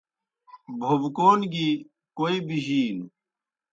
[0.79, 1.69] بھوبکون گیْ
[2.17, 3.05] کوئے بِجِینوْ۔